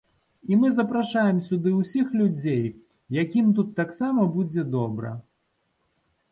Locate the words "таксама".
3.83-4.21